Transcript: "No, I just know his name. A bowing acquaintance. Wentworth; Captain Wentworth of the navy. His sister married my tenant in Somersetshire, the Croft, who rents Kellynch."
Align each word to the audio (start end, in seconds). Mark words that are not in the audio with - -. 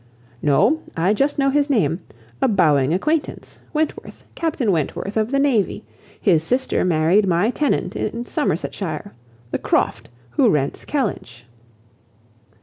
"No, 0.41 0.81
I 0.97 1.13
just 1.13 1.37
know 1.37 1.51
his 1.51 1.69
name. 1.69 1.99
A 2.41 2.47
bowing 2.47 2.91
acquaintance. 2.91 3.59
Wentworth; 3.71 4.23
Captain 4.33 4.71
Wentworth 4.71 5.15
of 5.15 5.29
the 5.29 5.37
navy. 5.37 5.83
His 6.19 6.43
sister 6.43 6.83
married 6.83 7.27
my 7.27 7.51
tenant 7.51 7.95
in 7.95 8.25
Somersetshire, 8.25 9.13
the 9.51 9.59
Croft, 9.59 10.09
who 10.31 10.49
rents 10.49 10.85
Kellynch." 10.85 11.43